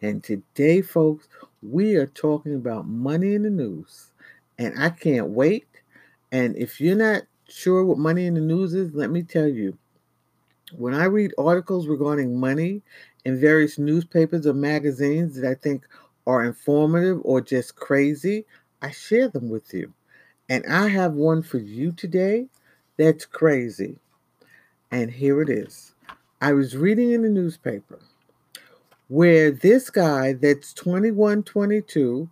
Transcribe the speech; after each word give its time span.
And 0.00 0.22
today, 0.22 0.82
folks, 0.82 1.26
we 1.62 1.94
are 1.94 2.08
talking 2.08 2.54
about 2.54 2.86
money 2.86 3.34
in 3.34 3.44
the 3.44 3.50
news. 3.50 4.12
And 4.58 4.78
I 4.78 4.90
can't 4.90 5.30
wait. 5.30 5.66
And 6.30 6.54
if 6.54 6.82
you're 6.82 6.94
not 6.94 7.22
sure 7.48 7.82
what 7.82 7.96
money 7.96 8.26
in 8.26 8.34
the 8.34 8.42
news 8.42 8.74
is, 8.74 8.92
let 8.92 9.10
me 9.10 9.22
tell 9.22 9.48
you. 9.48 9.78
When 10.76 10.92
I 10.92 11.04
read 11.06 11.32
articles 11.38 11.88
regarding 11.88 12.38
money 12.38 12.82
in 13.24 13.40
various 13.40 13.78
newspapers 13.78 14.46
or 14.46 14.52
magazines 14.52 15.34
that 15.36 15.50
I 15.50 15.54
think 15.54 15.86
are 16.26 16.44
informative 16.44 17.22
or 17.24 17.40
just 17.40 17.76
crazy, 17.76 18.44
I 18.82 18.90
share 18.90 19.30
them 19.30 19.48
with 19.48 19.72
you. 19.72 19.94
And 20.50 20.62
I 20.66 20.88
have 20.88 21.14
one 21.14 21.42
for 21.42 21.56
you 21.56 21.90
today 21.90 22.48
that's 22.96 23.26
crazy. 23.26 23.96
And 24.90 25.10
here 25.10 25.42
it 25.42 25.50
is. 25.50 25.94
I 26.40 26.52
was 26.52 26.76
reading 26.76 27.12
in 27.12 27.22
the 27.22 27.28
newspaper 27.28 27.98
where 29.08 29.50
this 29.50 29.90
guy 29.90 30.32
that's 30.32 30.72
21, 30.72 31.42
22, 31.42 32.28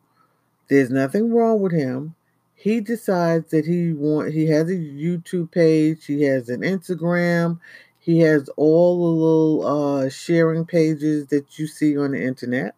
there's 0.69 0.91
nothing 0.91 1.33
wrong 1.33 1.61
with 1.61 1.73
him. 1.73 2.15
He 2.55 2.81
decides 2.81 3.51
that 3.51 3.67
he 3.67 3.93
want 3.93 4.33
he 4.33 4.47
has 4.47 4.71
a 4.71 4.75
YouTube 4.75 5.51
page, 5.51 6.07
he 6.07 6.23
has 6.23 6.49
an 6.49 6.61
Instagram, 6.61 7.59
he 7.99 8.21
has 8.21 8.49
all 8.57 8.99
the 8.99 9.21
little 9.21 9.67
uh, 9.67 10.09
sharing 10.09 10.65
pages 10.65 11.27
that 11.29 11.59
you 11.59 11.67
see 11.67 11.97
on 11.97 12.13
the 12.13 12.23
internet. 12.23 12.75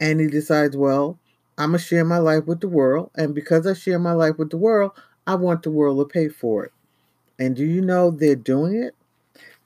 And 0.00 0.20
he 0.20 0.26
decides, 0.26 0.76
well, 0.76 1.18
I'm 1.56 1.70
gonna 1.70 1.78
share 1.78 2.04
my 2.04 2.18
life 2.18 2.44
with 2.46 2.60
the 2.60 2.68
world, 2.68 3.10
and 3.16 3.34
because 3.34 3.66
I 3.66 3.74
share 3.74 3.98
my 3.98 4.12
life 4.12 4.38
with 4.38 4.50
the 4.50 4.56
world, 4.56 4.92
I 5.26 5.36
want 5.36 5.62
the 5.62 5.70
world 5.70 5.98
to 5.98 6.12
pay 6.12 6.28
for 6.28 6.64
it. 6.64 6.72
And 7.38 7.56
do 7.56 7.64
you 7.64 7.80
know 7.80 8.10
they're 8.10 8.36
doing 8.36 8.76
it? 8.82 8.94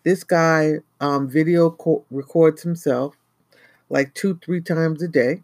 This 0.05 0.25
guy 0.25 0.77
um, 1.01 1.29
video 1.29 1.71
co- 1.71 2.05
records 2.11 2.63
himself 2.63 3.17
like 3.91 4.15
two, 4.15 4.39
three 4.45 4.61
times 4.61 5.03
a 5.03 5.09
day. 5.09 5.43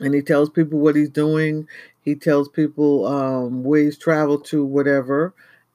And 0.00 0.14
he 0.14 0.22
tells 0.22 0.50
people 0.50 0.78
what 0.78 0.96
he's 0.96 1.10
doing. 1.10 1.68
He 2.02 2.14
tells 2.14 2.48
people 2.48 3.06
um, 3.06 3.64
where 3.64 3.82
he's 3.82 3.98
traveled 3.98 4.44
to, 4.46 4.64
whatever. 4.64 5.34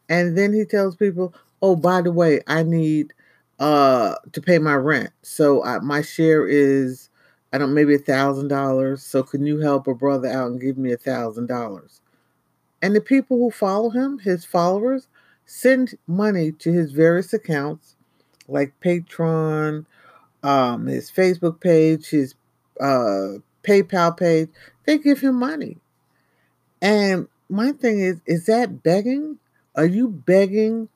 And 0.10 0.38
then 0.38 0.54
he 0.54 0.66
tells 0.66 0.96
people, 0.96 1.34
oh, 1.62 1.76
by 1.76 2.02
the 2.02 2.12
way, 2.12 2.42
I 2.48 2.64
need 2.64 3.14
uh, 3.60 4.16
to 4.32 4.42
pay 4.42 4.60
my 4.60 4.76
rent. 4.76 5.12
So 5.22 5.64
I, 5.64 5.80
my 5.80 6.02
share 6.02 6.48
is, 6.48 7.10
I 7.54 7.58
don't, 7.60 7.74
maybe 7.74 7.96
a 7.96 8.00
thousand 8.00 8.48
dollars. 8.50 9.04
So 9.04 9.24
can 9.24 9.46
you 9.46 9.60
help 9.60 9.88
a 9.88 9.94
brother 9.96 10.28
out 10.30 10.52
and 10.52 10.62
give 10.62 10.78
me 10.78 10.92
a 10.92 10.98
thousand 10.98 11.48
dollars? 11.48 12.02
And 12.86 12.96
the 12.96 13.02
people 13.02 13.40
who 13.40 13.50
follow 13.50 13.90
him, 13.90 14.20
his 14.20 14.46
followers, 14.46 15.08
send 15.48 15.98
money 16.06 16.52
to 16.52 16.72
his 16.72 16.92
various 16.92 17.34
accounts 17.34 17.96
like 18.48 18.80
Patreon, 18.80 19.88
um, 20.44 20.86
his 20.86 21.10
Facebook 21.10 21.60
page, 21.60 22.12
his 22.12 22.36
uh, 22.80 23.40
PayPal 23.64 24.16
page. 24.16 24.50
They 24.86 25.00
give 25.00 25.20
him 25.20 25.34
money. 25.34 25.80
And 26.80 27.28
my 27.50 27.72
thing 27.72 28.02
is, 28.02 28.22
is 28.28 28.46
that 28.46 28.84
begging? 28.84 29.40
Are 29.76 29.88
you 29.88 30.08
begging 30.08 30.88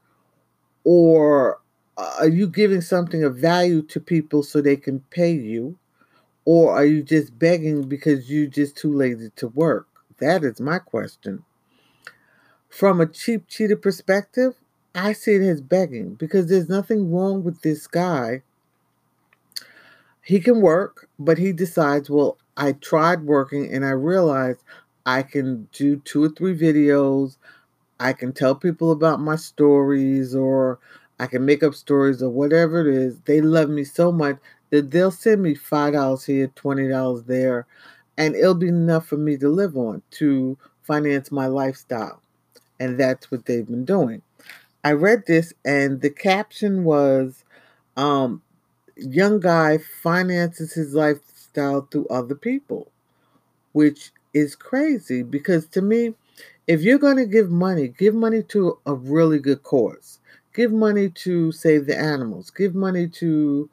or 0.83 1.59
are 1.97 2.29
you 2.29 2.45
giving 2.47 2.81
something 2.81 3.23
of 3.23 3.37
value 3.37 3.81
to 3.81 3.99
people 3.99 4.43
so 4.43 4.61
they 4.61 4.77
can 4.77 4.99
pay 5.09 5.31
you? 5.31 5.75
Or 6.45 6.71
are 6.71 6.85
you 6.85 7.01
just 7.01 7.39
begging 7.39 7.89
because 7.89 8.29
you're 8.29 8.45
just 8.45 8.77
too 8.77 8.93
lazy 8.95 9.31
to 9.37 9.47
work? 9.47 9.87
That 10.19 10.43
is 10.43 10.61
my 10.61 10.77
question. 10.77 11.45
From 12.69 13.01
a 13.01 13.07
cheap 13.07 13.47
cheetah 13.47 13.77
perspective, 13.77 14.53
I 14.93 15.13
see 15.13 15.33
it 15.33 15.41
as 15.41 15.59
begging 15.59 16.13
because 16.13 16.47
there's 16.47 16.69
nothing 16.69 17.11
wrong 17.11 17.43
with 17.43 17.61
this 17.61 17.87
guy. 17.87 18.43
He 20.21 20.39
can 20.39 20.61
work, 20.61 21.09
but 21.17 21.39
he 21.39 21.51
decides, 21.51 22.09
well, 22.09 22.37
I 22.55 22.73
tried 22.73 23.23
working 23.23 23.73
and 23.73 23.83
I 23.83 23.89
realized 23.89 24.59
I 25.05 25.23
can 25.23 25.67
do 25.71 25.97
two 25.97 26.23
or 26.23 26.29
three 26.29 26.55
videos. 26.55 27.37
I 27.99 28.13
can 28.13 28.33
tell 28.33 28.53
people 28.55 28.91
about 28.91 29.19
my 29.19 29.35
stories 29.35 30.35
or 30.35 30.79
I 31.19 31.25
can 31.25 31.45
make 31.45 31.63
up 31.63 31.73
stories 31.73 32.21
or 32.21 32.29
whatever 32.29 32.87
it 32.87 32.95
is. 32.95 33.19
They 33.21 33.41
love 33.41 33.69
me 33.69 33.83
so 33.83 34.11
much 34.11 34.37
that 34.69 34.91
they'll 34.91 35.11
send 35.11 35.41
me 35.41 35.55
$5 35.55 36.25
here, 36.25 36.47
$20 36.49 37.25
there, 37.25 37.65
and 38.15 38.35
it'll 38.35 38.53
be 38.53 38.67
enough 38.67 39.07
for 39.07 39.17
me 39.17 39.37
to 39.37 39.49
live 39.49 39.75
on 39.75 40.03
to 40.11 40.57
finance 40.83 41.31
my 41.31 41.47
lifestyle. 41.47 42.21
And 42.79 42.99
that's 42.99 43.29
what 43.31 43.45
they've 43.45 43.67
been 43.67 43.85
doing. 43.85 44.21
I 44.83 44.93
read 44.93 45.25
this 45.27 45.53
and 45.65 46.01
the 46.01 46.09
caption 46.09 46.83
was 46.83 47.43
um, 47.97 48.41
young 48.95 49.39
guy 49.39 49.77
finances 49.77 50.73
his 50.73 50.93
lifestyle 50.93 51.81
through 51.91 52.07
other 52.07 52.35
people, 52.35 52.91
which 53.73 54.11
is 54.33 54.55
crazy 54.55 55.23
because 55.23 55.67
to 55.67 55.81
me, 55.81 56.15
if 56.67 56.81
you're 56.81 56.99
going 56.99 57.17
to 57.17 57.25
give 57.25 57.49
money, 57.49 57.87
give 57.89 58.13
money 58.15 58.43
to 58.43 58.77
a 58.85 58.93
really 58.93 59.39
good 59.39 59.63
cause. 59.63 60.19
Give 60.53 60.71
money 60.71 61.09
to 61.09 61.51
save 61.51 61.85
the 61.85 61.97
animals. 61.97 62.51
Give 62.51 62.75
money 62.75 63.07
to 63.09 63.69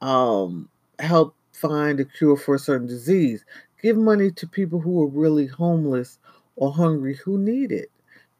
um, 0.00 0.68
help 0.98 1.34
find 1.52 2.00
a 2.00 2.04
cure 2.04 2.36
for 2.36 2.54
a 2.56 2.58
certain 2.58 2.86
disease. 2.86 3.44
Give 3.82 3.96
money 3.96 4.30
to 4.32 4.46
people 4.46 4.80
who 4.80 5.02
are 5.02 5.08
really 5.08 5.46
homeless 5.46 6.18
or 6.56 6.72
hungry 6.72 7.14
who 7.16 7.38
need 7.38 7.72
it. 7.72 7.90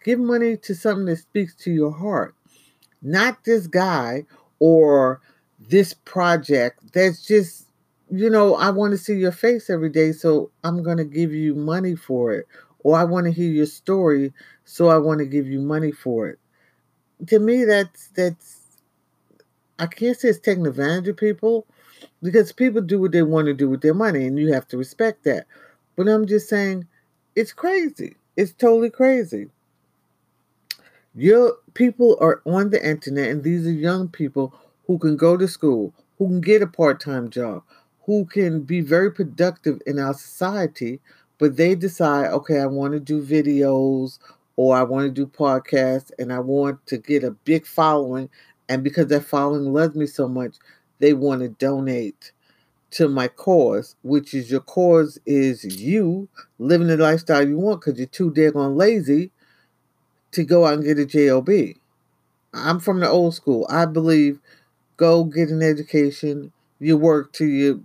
Give 0.04 0.18
money 0.18 0.56
to 0.56 0.74
something 0.74 1.06
that 1.06 1.18
speaks 1.18 1.54
to 1.56 1.70
your 1.70 1.92
heart, 1.92 2.34
not 3.02 3.44
this 3.44 3.66
guy 3.66 4.24
or 4.58 5.20
this 5.58 5.92
project 5.92 6.92
that's 6.92 7.26
just, 7.26 7.66
you 8.10 8.30
know, 8.30 8.54
I 8.54 8.70
want 8.70 8.92
to 8.92 8.98
see 8.98 9.14
your 9.14 9.32
face 9.32 9.68
every 9.68 9.90
day, 9.90 10.12
so 10.12 10.50
I'm 10.64 10.82
going 10.82 10.96
to 10.96 11.04
give 11.04 11.32
you 11.32 11.54
money 11.54 11.96
for 11.96 12.32
it. 12.32 12.46
Or 12.82 12.98
I 12.98 13.04
want 13.04 13.26
to 13.26 13.32
hear 13.32 13.50
your 13.50 13.66
story, 13.66 14.32
so 14.64 14.88
I 14.88 14.96
want 14.96 15.18
to 15.18 15.26
give 15.26 15.46
you 15.46 15.60
money 15.60 15.92
for 15.92 16.28
it. 16.28 16.38
To 17.26 17.38
me, 17.38 17.64
that's, 17.64 18.08
that's, 18.08 18.60
I 19.78 19.86
can't 19.86 20.18
say 20.18 20.28
it's 20.28 20.38
taking 20.38 20.66
advantage 20.66 21.08
of 21.08 21.16
people 21.18 21.66
because 22.22 22.52
people 22.52 22.80
do 22.80 22.98
what 22.98 23.12
they 23.12 23.22
want 23.22 23.46
to 23.46 23.54
do 23.54 23.68
with 23.68 23.82
their 23.82 23.94
money 23.94 24.26
and 24.26 24.38
you 24.38 24.52
have 24.52 24.66
to 24.68 24.78
respect 24.78 25.24
that. 25.24 25.46
But 25.96 26.08
I'm 26.08 26.26
just 26.26 26.48
saying, 26.48 26.86
it's 27.36 27.52
crazy. 27.52 28.16
It's 28.36 28.52
totally 28.52 28.90
crazy. 28.90 29.48
Your 31.14 31.58
people 31.74 32.16
are 32.20 32.40
on 32.44 32.70
the 32.70 32.84
internet, 32.88 33.30
and 33.30 33.42
these 33.44 33.66
are 33.66 33.72
young 33.72 34.08
people 34.08 34.54
who 34.86 34.98
can 34.98 35.16
go 35.16 35.36
to 35.36 35.46
school, 35.48 35.92
who 36.18 36.26
can 36.28 36.40
get 36.40 36.62
a 36.62 36.66
part 36.66 37.00
time 37.00 37.30
job, 37.30 37.62
who 38.06 38.24
can 38.24 38.62
be 38.62 38.80
very 38.80 39.12
productive 39.12 39.80
in 39.86 39.98
our 39.98 40.14
society, 40.14 41.00
but 41.38 41.56
they 41.56 41.74
decide, 41.74 42.30
okay, 42.30 42.58
I 42.60 42.66
want 42.66 42.92
to 42.92 43.00
do 43.00 43.22
videos 43.22 44.18
or 44.56 44.76
I 44.76 44.82
want 44.82 45.06
to 45.06 45.10
do 45.12 45.26
podcasts 45.26 46.10
and 46.18 46.32
I 46.32 46.40
want 46.40 46.86
to 46.88 46.98
get 46.98 47.24
a 47.24 47.30
big 47.30 47.66
following. 47.66 48.28
And 48.68 48.84
because 48.84 49.06
that 49.08 49.24
following 49.24 49.72
loves 49.72 49.96
me 49.96 50.06
so 50.06 50.28
much, 50.28 50.56
they 50.98 51.12
want 51.12 51.40
to 51.42 51.48
donate 51.48 52.32
to 52.92 53.08
my 53.08 53.28
cause, 53.28 53.96
which 54.02 54.34
is 54.34 54.50
your 54.50 54.60
cause 54.60 55.18
is 55.26 55.80
you 55.80 56.28
living 56.58 56.88
the 56.88 56.96
lifestyle 56.96 57.46
you 57.46 57.58
want 57.58 57.80
because 57.80 57.98
you're 57.98 58.08
too 58.08 58.30
daggone 58.30 58.76
lazy 58.76 59.30
to 60.32 60.44
go 60.44 60.66
out 60.66 60.74
and 60.74 60.84
get 60.84 60.98
a 60.98 61.06
job. 61.06 61.48
I'm 62.52 62.80
from 62.80 63.00
the 63.00 63.08
old 63.08 63.34
school. 63.34 63.66
I 63.70 63.86
believe 63.86 64.40
go 64.96 65.24
get 65.24 65.50
an 65.50 65.62
education. 65.62 66.52
You 66.78 66.96
work 66.96 67.32
till 67.32 67.48
you 67.48 67.84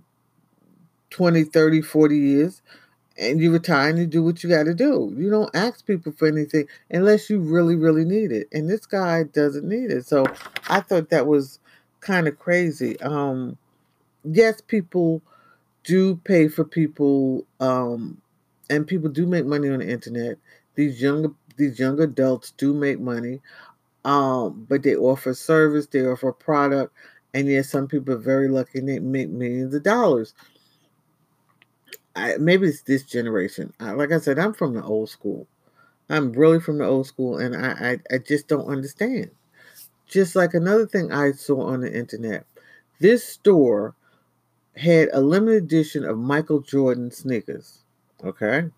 20, 1.10 1.44
30, 1.44 1.80
40 1.82 2.16
years 2.18 2.62
and 3.18 3.40
you 3.40 3.52
retire 3.52 3.90
and 3.90 3.98
you 3.98 4.06
do 4.06 4.22
what 4.22 4.42
you 4.42 4.50
got 4.50 4.64
to 4.64 4.74
do. 4.74 5.14
You 5.16 5.30
don't 5.30 5.54
ask 5.54 5.86
people 5.86 6.12
for 6.12 6.28
anything 6.28 6.68
unless 6.90 7.30
you 7.30 7.40
really, 7.40 7.76
really 7.76 8.04
need 8.04 8.32
it. 8.32 8.48
And 8.52 8.68
this 8.68 8.86
guy 8.86 9.24
doesn't 9.24 9.66
need 9.66 9.90
it. 9.90 10.06
So 10.06 10.26
I 10.68 10.80
thought 10.80 11.10
that 11.10 11.26
was 11.26 11.58
kind 12.00 12.28
of 12.28 12.38
crazy. 12.38 13.00
Um, 13.00 13.58
yes, 14.24 14.60
people 14.60 15.22
do 15.84 16.16
pay 16.24 16.48
for 16.48 16.64
people, 16.64 17.46
um, 17.60 18.20
and 18.68 18.86
people 18.86 19.10
do 19.10 19.26
make 19.26 19.46
money 19.46 19.68
on 19.68 19.78
the 19.80 19.88
internet. 19.88 20.38
These 20.74 21.00
younger 21.00 21.30
these 21.56 21.78
young 21.78 22.00
adults 22.00 22.52
do 22.52 22.74
make 22.74 23.00
money, 23.00 23.40
um, 24.04 24.66
but 24.68 24.82
they 24.82 24.94
offer 24.94 25.34
service, 25.34 25.86
they 25.86 26.06
offer 26.06 26.32
product, 26.32 26.94
and 27.34 27.48
yet 27.48 27.66
some 27.66 27.88
people 27.88 28.14
are 28.14 28.18
very 28.18 28.48
lucky 28.48 28.78
and 28.78 28.88
they 28.88 28.98
make 28.98 29.28
millions 29.28 29.74
of 29.74 29.82
dollars. 29.82 30.34
I, 32.14 32.36
maybe 32.38 32.66
it's 32.66 32.82
this 32.82 33.02
generation. 33.02 33.72
I, 33.78 33.92
like 33.92 34.12
I 34.12 34.18
said, 34.18 34.38
I'm 34.38 34.54
from 34.54 34.74
the 34.74 34.82
old 34.82 35.10
school. 35.10 35.46
I'm 36.08 36.32
really 36.32 36.60
from 36.60 36.78
the 36.78 36.86
old 36.86 37.06
school, 37.06 37.38
and 37.38 37.56
I, 37.56 37.92
I, 38.10 38.14
I 38.14 38.18
just 38.18 38.48
don't 38.48 38.68
understand. 38.68 39.30
Just 40.06 40.36
like 40.36 40.54
another 40.54 40.86
thing 40.86 41.12
I 41.12 41.32
saw 41.32 41.62
on 41.62 41.80
the 41.80 41.92
internet, 41.92 42.46
this 43.00 43.24
store 43.24 43.96
had 44.76 45.08
a 45.12 45.20
limited 45.20 45.64
edition 45.64 46.04
of 46.04 46.16
Michael 46.16 46.60
Jordan 46.60 47.10
sneakers. 47.10 47.80
Okay. 48.24 48.70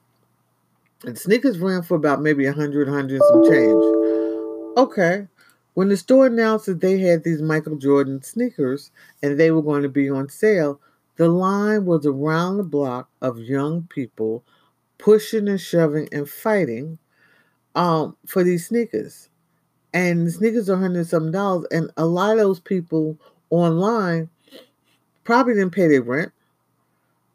And 1.04 1.16
sneakers 1.16 1.58
ran 1.58 1.82
for 1.82 1.94
about 1.94 2.22
maybe 2.22 2.46
a 2.46 2.52
hundred, 2.52 2.88
hundred 2.88 3.22
some 3.22 3.44
change. 3.44 3.82
Okay. 4.76 5.28
When 5.74 5.88
the 5.88 5.96
store 5.96 6.26
announced 6.26 6.66
that 6.66 6.80
they 6.80 6.98
had 6.98 7.22
these 7.22 7.40
Michael 7.40 7.76
Jordan 7.76 8.22
sneakers 8.22 8.90
and 9.22 9.38
they 9.38 9.52
were 9.52 9.62
going 9.62 9.82
to 9.82 9.88
be 9.88 10.10
on 10.10 10.28
sale, 10.28 10.80
the 11.16 11.28
line 11.28 11.84
was 11.84 12.04
around 12.04 12.56
the 12.56 12.64
block 12.64 13.08
of 13.20 13.38
young 13.38 13.82
people 13.84 14.42
pushing 14.98 15.48
and 15.48 15.60
shoving 15.60 16.08
and 16.12 16.28
fighting 16.28 16.98
um, 17.74 18.16
for 18.26 18.42
these 18.42 18.66
sneakers. 18.66 19.28
And 19.94 20.26
the 20.26 20.30
sneakers 20.32 20.68
are 20.68 20.76
hundred 20.76 21.06
some 21.06 21.30
dollars, 21.30 21.66
and 21.70 21.90
a 21.96 22.04
lot 22.04 22.32
of 22.32 22.38
those 22.38 22.60
people 22.60 23.16
online 23.50 24.28
probably 25.24 25.54
didn't 25.54 25.72
pay 25.72 25.88
their 25.88 26.02
rent, 26.02 26.32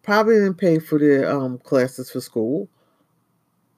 probably 0.04 0.36
didn't 0.36 0.56
pay 0.56 0.80
for 0.80 1.00
their 1.00 1.30
um, 1.30 1.58
classes 1.60 2.12
for 2.12 2.22
school. 2.22 2.68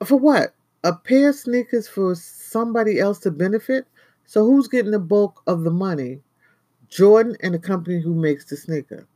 For 0.04 0.18
what? 0.18 0.54
A 0.84 0.94
pair 0.94 1.30
of 1.30 1.36
sneakers 1.36 1.88
for 1.88 2.16
somebody 2.16 3.00
else 3.00 3.20
to 3.20 3.32
benefit? 3.32 3.88
So 4.26 4.46
who's 4.46 4.68
getting 4.68 4.92
the 4.92 5.00
bulk 5.00 5.42
of 5.48 5.64
the 5.64 5.72
money? 5.72 6.20
Jordan 6.90 7.36
and 7.42 7.54
the 7.54 7.60
company 7.60 8.02
who 8.02 8.14
makes 8.14 8.46
the 8.46 8.58
sneaker. 8.58 9.08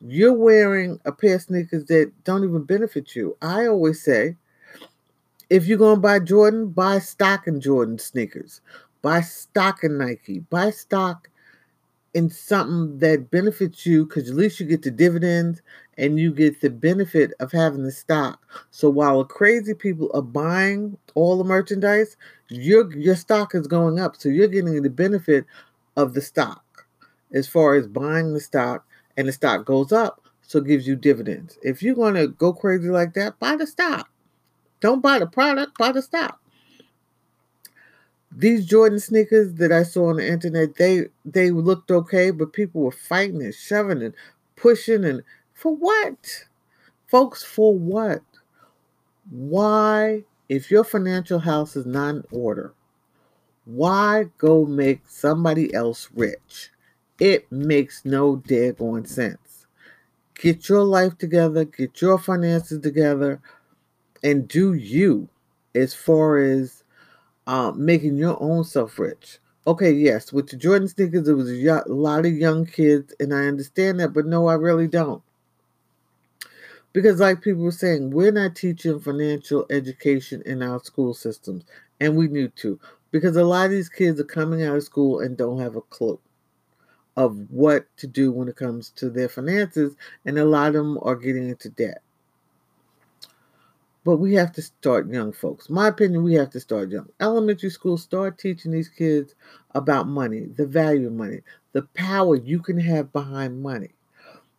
You're 0.00 0.32
wearing 0.32 1.00
a 1.04 1.12
pair 1.12 1.36
of 1.36 1.42
sneakers 1.42 1.84
that 1.86 2.12
don't 2.24 2.44
even 2.44 2.62
benefit 2.64 3.16
you. 3.16 3.36
I 3.42 3.66
always 3.66 4.02
say, 4.02 4.36
if 5.50 5.66
you're 5.66 5.78
going 5.78 5.96
to 5.96 6.00
buy 6.00 6.20
Jordan, 6.20 6.68
buy 6.68 6.98
stock 6.98 7.46
in 7.46 7.60
Jordan 7.60 7.98
sneakers. 7.98 8.60
Buy 9.02 9.22
stock 9.22 9.82
in 9.82 9.98
Nike. 9.98 10.40
Buy 10.40 10.70
stock 10.70 11.30
in 12.14 12.30
something 12.30 12.98
that 12.98 13.30
benefits 13.30 13.86
you 13.86 14.06
because 14.06 14.28
at 14.28 14.36
least 14.36 14.60
you 14.60 14.66
get 14.66 14.82
the 14.82 14.90
dividends 14.90 15.62
and 15.98 16.18
you 16.18 16.32
get 16.32 16.60
the 16.60 16.70
benefit 16.70 17.32
of 17.40 17.52
having 17.52 17.82
the 17.82 17.92
stock. 17.92 18.40
So 18.70 18.88
while 18.88 19.24
crazy 19.24 19.74
people 19.74 20.10
are 20.14 20.22
buying 20.22 20.96
all 21.14 21.36
the 21.36 21.44
merchandise, 21.44 22.16
your 22.48 22.90
your 22.96 23.16
stock 23.16 23.54
is 23.54 23.66
going 23.66 23.98
up. 23.98 24.16
So 24.16 24.28
you're 24.28 24.48
getting 24.48 24.80
the 24.80 24.90
benefit 24.90 25.44
of 25.96 26.14
the 26.14 26.22
stock 26.22 26.64
as 27.34 27.46
far 27.46 27.74
as 27.74 27.86
buying 27.86 28.32
the 28.32 28.40
stock 28.40 28.86
and 29.16 29.28
the 29.28 29.32
stock 29.32 29.66
goes 29.66 29.92
up, 29.92 30.22
so 30.42 30.58
it 30.58 30.66
gives 30.66 30.86
you 30.86 30.96
dividends. 30.96 31.58
If 31.62 31.82
you're 31.82 31.94
going 31.94 32.14
to 32.14 32.28
go 32.28 32.52
crazy 32.52 32.88
like 32.88 33.14
that, 33.14 33.38
buy 33.40 33.56
the 33.56 33.66
stock. 33.66 34.08
Don't 34.80 35.02
buy 35.02 35.18
the 35.18 35.26
product, 35.26 35.76
buy 35.76 35.92
the 35.92 36.02
stock 36.02 36.40
these 38.30 38.66
Jordan 38.66 39.00
sneakers 39.00 39.54
that 39.54 39.72
I 39.72 39.82
saw 39.82 40.10
on 40.10 40.16
the 40.16 40.28
internet, 40.28 40.76
they 40.76 41.06
they 41.24 41.50
looked 41.50 41.90
okay, 41.90 42.30
but 42.30 42.52
people 42.52 42.82
were 42.82 42.92
fighting 42.92 43.42
and 43.42 43.54
shoving 43.54 44.02
and 44.02 44.14
pushing 44.56 45.04
and 45.04 45.22
for 45.58 45.74
what? 45.74 46.44
Folks, 47.08 47.42
for 47.42 47.76
what? 47.76 48.22
Why, 49.28 50.22
if 50.48 50.70
your 50.70 50.84
financial 50.84 51.40
house 51.40 51.74
is 51.74 51.84
not 51.84 52.14
in 52.14 52.24
order, 52.30 52.74
why 53.64 54.26
go 54.38 54.64
make 54.64 55.00
somebody 55.08 55.74
else 55.74 56.08
rich? 56.14 56.70
It 57.18 57.50
makes 57.50 58.04
no 58.04 58.36
daggone 58.36 59.08
sense. 59.08 59.66
Get 60.34 60.68
your 60.68 60.84
life 60.84 61.18
together, 61.18 61.64
get 61.64 62.00
your 62.00 62.18
finances 62.18 62.80
together, 62.80 63.40
and 64.22 64.46
do 64.46 64.74
you 64.74 65.28
as 65.74 65.92
far 65.92 66.38
as 66.38 66.84
um, 67.48 67.84
making 67.84 68.16
your 68.16 68.40
own 68.40 68.62
self 68.62 68.96
rich. 68.98 69.40
Okay, 69.66 69.90
yes, 69.90 70.32
with 70.32 70.48
the 70.48 70.56
Jordan 70.56 70.86
sneakers, 70.86 71.28
it 71.28 71.34
was 71.34 71.50
a 71.50 71.82
lot 71.88 72.24
of 72.24 72.32
young 72.32 72.64
kids, 72.64 73.12
and 73.18 73.34
I 73.34 73.46
understand 73.46 73.98
that, 74.00 74.12
but 74.12 74.24
no, 74.24 74.46
I 74.46 74.54
really 74.54 74.86
don't. 74.86 75.22
Because, 76.92 77.20
like 77.20 77.42
people 77.42 77.62
were 77.62 77.70
saying, 77.70 78.10
we're 78.10 78.32
not 78.32 78.56
teaching 78.56 78.98
financial 78.98 79.66
education 79.70 80.42
in 80.46 80.62
our 80.62 80.80
school 80.80 81.14
systems, 81.14 81.64
and 82.00 82.16
we 82.16 82.28
need 82.28 82.56
to. 82.56 82.80
Because 83.10 83.36
a 83.36 83.44
lot 83.44 83.66
of 83.66 83.70
these 83.70 83.88
kids 83.88 84.20
are 84.20 84.24
coming 84.24 84.62
out 84.62 84.76
of 84.76 84.82
school 84.82 85.20
and 85.20 85.36
don't 85.36 85.60
have 85.60 85.76
a 85.76 85.82
clue 85.82 86.18
of 87.16 87.50
what 87.50 87.84
to 87.96 88.06
do 88.06 88.30
when 88.30 88.48
it 88.48 88.56
comes 88.56 88.90
to 88.90 89.10
their 89.10 89.28
finances, 89.28 89.96
and 90.24 90.38
a 90.38 90.44
lot 90.44 90.68
of 90.68 90.74
them 90.74 90.98
are 91.02 91.16
getting 91.16 91.48
into 91.48 91.68
debt. 91.68 92.00
But 94.04 94.18
we 94.18 94.34
have 94.34 94.52
to 94.52 94.62
start 94.62 95.10
young, 95.10 95.32
folks. 95.32 95.68
My 95.68 95.88
opinion, 95.88 96.22
we 96.22 96.34
have 96.34 96.50
to 96.50 96.60
start 96.60 96.90
young. 96.90 97.08
Elementary 97.20 97.70
school, 97.70 97.98
start 97.98 98.38
teaching 98.38 98.72
these 98.72 98.88
kids 98.88 99.34
about 99.74 100.06
money, 100.06 100.46
the 100.56 100.66
value 100.66 101.08
of 101.08 101.12
money, 101.12 101.40
the 101.72 101.82
power 101.94 102.36
you 102.36 102.60
can 102.60 102.78
have 102.78 103.12
behind 103.12 103.62
money. 103.62 103.90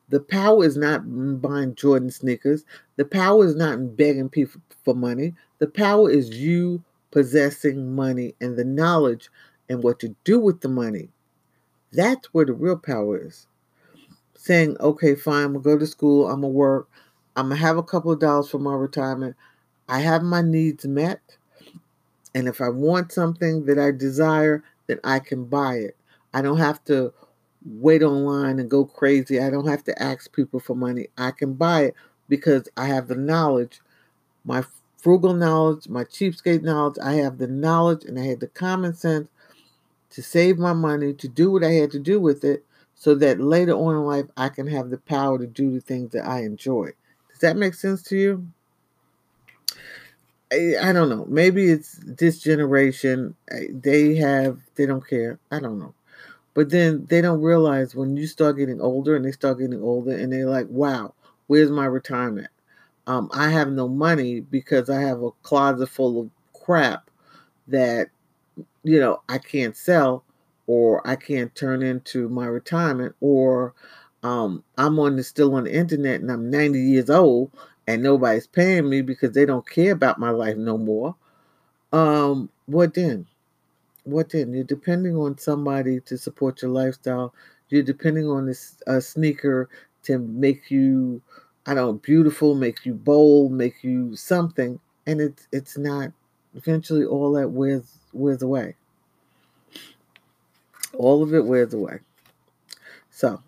The 0.09 0.19
power 0.19 0.63
is 0.63 0.75
not 0.75 1.01
in 1.01 1.37
buying 1.37 1.75
Jordan 1.75 2.11
sneakers. 2.11 2.65
The 2.95 3.05
power 3.05 3.45
is 3.45 3.55
not 3.55 3.73
in 3.73 3.95
begging 3.95 4.29
people 4.29 4.61
for 4.83 4.95
money. 4.95 5.33
The 5.59 5.67
power 5.67 6.09
is 6.09 6.29
you 6.31 6.83
possessing 7.11 7.95
money 7.95 8.35
and 8.41 8.57
the 8.57 8.65
knowledge 8.65 9.29
and 9.69 9.83
what 9.83 9.99
to 9.99 10.15
do 10.23 10.39
with 10.39 10.61
the 10.61 10.69
money. 10.69 11.09
That's 11.91 12.33
where 12.33 12.45
the 12.45 12.53
real 12.53 12.77
power 12.77 13.17
is. 13.17 13.47
Saying, 14.35 14.77
okay, 14.79 15.15
fine, 15.15 15.45
I'm 15.45 15.53
going 15.53 15.63
to 15.63 15.69
go 15.69 15.77
to 15.77 15.87
school, 15.87 16.27
I'm 16.27 16.41
going 16.41 16.53
to 16.53 16.57
work, 16.57 16.89
I'm 17.35 17.49
gonna 17.49 17.61
have 17.61 17.77
a 17.77 17.83
couple 17.83 18.11
of 18.11 18.19
dollars 18.19 18.49
for 18.49 18.59
my 18.59 18.73
retirement. 18.73 19.35
I 19.87 19.99
have 19.99 20.23
my 20.23 20.41
needs 20.41 20.85
met. 20.85 21.21
And 22.35 22.47
if 22.47 22.59
I 22.59 22.67
want 22.67 23.13
something 23.13 23.65
that 23.65 23.79
I 23.79 23.91
desire, 23.91 24.61
then 24.87 24.99
I 25.05 25.19
can 25.19 25.45
buy 25.45 25.75
it. 25.75 25.95
I 26.33 26.41
don't 26.41 26.57
have 26.57 26.83
to 26.85 27.13
wait 27.65 28.03
online 28.03 28.59
and 28.59 28.69
go 28.69 28.85
crazy. 28.85 29.39
I 29.39 29.49
don't 29.49 29.67
have 29.67 29.83
to 29.85 30.01
ask 30.01 30.31
people 30.33 30.59
for 30.59 30.75
money. 30.75 31.07
I 31.17 31.31
can 31.31 31.53
buy 31.53 31.83
it 31.85 31.95
because 32.27 32.69
I 32.77 32.85
have 32.87 33.07
the 33.07 33.15
knowledge, 33.15 33.81
my 34.45 34.63
frugal 34.97 35.33
knowledge, 35.33 35.87
my 35.89 36.03
cheapskate 36.03 36.63
knowledge. 36.63 36.97
I 37.03 37.13
have 37.13 37.37
the 37.37 37.47
knowledge 37.47 38.05
and 38.05 38.19
I 38.19 38.25
had 38.25 38.39
the 38.39 38.47
common 38.47 38.93
sense 38.93 39.27
to 40.11 40.23
save 40.23 40.57
my 40.57 40.73
money, 40.73 41.13
to 41.13 41.27
do 41.27 41.51
what 41.51 41.63
I 41.63 41.71
had 41.73 41.91
to 41.91 41.99
do 41.99 42.19
with 42.19 42.43
it, 42.43 42.65
so 42.95 43.15
that 43.15 43.39
later 43.39 43.73
on 43.73 43.95
in 43.95 44.03
life 44.03 44.25
I 44.35 44.49
can 44.49 44.67
have 44.67 44.89
the 44.89 44.97
power 44.97 45.37
to 45.37 45.47
do 45.47 45.71
the 45.71 45.81
things 45.81 46.11
that 46.11 46.25
I 46.25 46.41
enjoy. 46.43 46.91
Does 47.29 47.39
that 47.41 47.57
make 47.57 47.73
sense 47.73 48.03
to 48.03 48.17
you? 48.17 48.47
I, 50.51 50.75
I 50.81 50.93
don't 50.93 51.09
know. 51.09 51.25
Maybe 51.29 51.69
it's 51.69 51.99
this 52.03 52.39
generation. 52.39 53.35
They 53.69 54.15
have, 54.15 54.59
they 54.75 54.85
don't 54.85 55.07
care. 55.07 55.39
I 55.51 55.59
don't 55.59 55.79
know. 55.79 55.93
But 56.53 56.69
then 56.69 57.05
they 57.09 57.21
don't 57.21 57.41
realize 57.41 57.95
when 57.95 58.17
you 58.17 58.27
start 58.27 58.57
getting 58.57 58.81
older 58.81 59.15
and 59.15 59.23
they 59.25 59.31
start 59.31 59.59
getting 59.59 59.81
older 59.81 60.11
and 60.11 60.31
they're 60.33 60.49
like, 60.49 60.67
wow, 60.69 61.13
where's 61.47 61.71
my 61.71 61.85
retirement? 61.85 62.49
Um, 63.07 63.29
I 63.33 63.49
have 63.49 63.71
no 63.71 63.87
money 63.87 64.39
because 64.41 64.89
I 64.89 65.01
have 65.01 65.21
a 65.21 65.31
closet 65.43 65.87
full 65.87 66.21
of 66.21 66.29
crap 66.53 67.09
that, 67.67 68.09
you 68.83 68.99
know, 68.99 69.21
I 69.29 69.37
can't 69.37 69.75
sell 69.75 70.23
or 70.67 71.07
I 71.07 71.15
can't 71.15 71.53
turn 71.55 71.81
into 71.81 72.29
my 72.29 72.45
retirement 72.45 73.15
or 73.21 73.73
um, 74.21 74.63
I'm 74.77 74.99
on 74.99 75.15
the 75.15 75.23
still 75.23 75.55
on 75.55 75.63
the 75.63 75.73
internet 75.73 76.21
and 76.21 76.31
I'm 76.31 76.49
90 76.49 76.79
years 76.79 77.09
old 77.09 77.51
and 77.87 78.03
nobody's 78.03 78.47
paying 78.47 78.89
me 78.89 79.01
because 79.01 79.31
they 79.31 79.45
don't 79.45 79.67
care 79.67 79.93
about 79.93 80.19
my 80.19 80.29
life 80.29 80.57
no 80.57 80.77
more. 80.77 81.15
Um, 81.91 82.49
what 82.67 82.93
then? 82.93 83.25
What 84.11 84.29
then? 84.29 84.53
You're 84.53 84.63
depending 84.63 85.15
on 85.15 85.37
somebody 85.37 85.99
to 86.01 86.17
support 86.17 86.61
your 86.61 86.71
lifestyle. 86.71 87.33
you're 87.69 87.83
depending 87.83 88.27
on 88.27 88.45
this 88.47 88.77
sneaker 88.99 89.69
to 90.03 90.17
make 90.17 90.71
you, 90.71 91.21
I 91.65 91.73
don't 91.73 91.85
know, 91.85 91.93
beautiful, 91.93 92.55
make 92.55 92.85
you 92.85 92.93
bold, 92.93 93.51
make 93.51 93.83
you 93.83 94.15
something, 94.15 94.79
and 95.05 95.21
it's 95.21 95.47
it's 95.51 95.77
not. 95.77 96.11
Eventually, 96.55 97.05
all 97.05 97.33
that 97.33 97.49
wears 97.49 97.97
wears 98.13 98.41
away. 98.41 98.75
All 100.97 101.21
of 101.21 101.33
it 101.33 101.45
wears 101.45 101.73
away. 101.73 101.99
So 103.11 103.41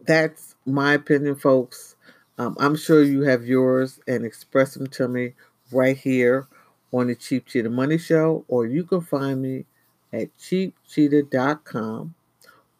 that's 0.00 0.56
my 0.66 0.94
opinion, 0.94 1.36
folks. 1.36 1.94
Um, 2.38 2.56
I'm 2.58 2.74
sure 2.74 3.02
you 3.02 3.22
have 3.22 3.44
yours 3.44 4.00
and 4.08 4.24
express 4.24 4.74
them 4.74 4.86
to 4.88 5.06
me 5.06 5.34
right 5.70 5.96
here 5.96 6.48
on 6.92 7.06
the 7.06 7.14
Cheap 7.14 7.46
Cheetah 7.46 7.70
Money 7.70 7.98
Show, 7.98 8.44
or 8.48 8.66
you 8.66 8.84
can 8.84 9.00
find 9.00 9.42
me 9.42 9.64
at 10.12 10.36
cheapcheetah.com, 10.38 12.14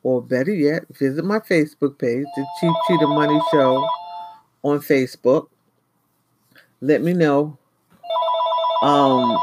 or 0.02 0.23
better 0.23 0.55
yet, 0.55 0.85
visit 0.90 1.25
my 1.25 1.38
Facebook 1.38 1.99
page, 1.99 2.26
the 2.37 2.47
Cheap 2.61 2.73
Cheetah 2.87 3.07
Money 3.07 3.40
Show 3.50 3.87
on 4.62 4.81
Facebook. 4.81 5.49
Let 6.81 7.02
me 7.02 7.12
know 7.12 7.59
um, 8.83 9.38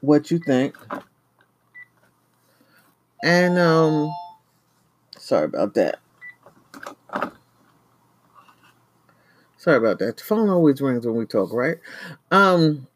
what 0.00 0.30
you 0.30 0.38
think. 0.38 0.76
And 3.22 3.58
um, 3.58 4.10
sorry 5.18 5.44
about 5.44 5.74
that. 5.74 5.98
Sorry 9.58 9.76
about 9.76 9.98
that. 9.98 10.16
The 10.16 10.24
phone 10.24 10.48
always 10.48 10.80
rings 10.80 11.06
when 11.06 11.16
we 11.16 11.26
talk, 11.26 11.52
right? 11.52 11.76
Um, 12.30 12.86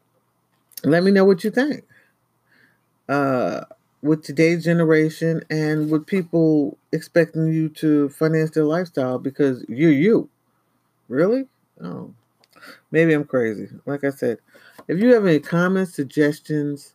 let 0.91 1.03
me 1.03 1.11
know 1.11 1.25
what 1.25 1.43
you 1.43 1.51
think. 1.51 1.83
Uh, 3.07 3.61
with 4.01 4.23
today's 4.23 4.63
generation 4.63 5.41
and 5.49 5.89
with 5.89 6.05
people 6.05 6.77
expecting 6.91 7.51
you 7.51 7.69
to 7.69 8.09
finance 8.09 8.51
their 8.51 8.63
lifestyle 8.63 9.17
because 9.17 9.65
you're 9.67 9.91
you. 9.91 10.29
Really? 11.07 11.47
Oh, 11.81 12.13
maybe 12.91 13.13
I'm 13.13 13.25
crazy. 13.25 13.67
Like 13.85 14.03
I 14.03 14.11
said, 14.11 14.39
if 14.87 14.99
you 14.99 15.13
have 15.13 15.25
any 15.25 15.39
comments, 15.39 15.95
suggestions 15.95 16.93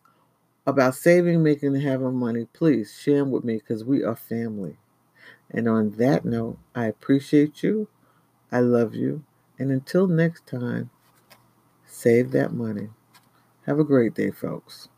about 0.65 0.95
saving, 0.95 1.43
making, 1.43 1.75
and 1.75 1.83
having 1.83 2.15
money, 2.15 2.45
please 2.53 2.97
share 3.01 3.17
them 3.19 3.31
with 3.31 3.43
me 3.43 3.55
because 3.55 3.83
we 3.83 4.03
are 4.03 4.15
family. 4.15 4.77
And 5.49 5.67
on 5.67 5.91
that 5.91 6.23
note, 6.23 6.57
I 6.75 6.85
appreciate 6.85 7.63
you. 7.63 7.87
I 8.51 8.59
love 8.59 8.95
you. 8.95 9.23
And 9.59 9.71
until 9.71 10.07
next 10.07 10.47
time, 10.47 10.89
save 11.85 12.31
that 12.31 12.53
money. 12.53 12.89
Have 13.71 13.79
a 13.79 13.85
great 13.85 14.13
day, 14.15 14.31
folks. 14.31 14.89